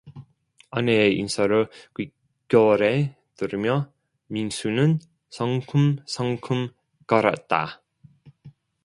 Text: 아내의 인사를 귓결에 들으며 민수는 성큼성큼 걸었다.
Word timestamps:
아내의 0.71 1.15
인사를 1.19 1.69
귓결에 2.49 3.15
들으며 3.35 3.91
민수는 4.29 4.97
성큼성큼 5.29 6.69
걸었다. 7.05 7.83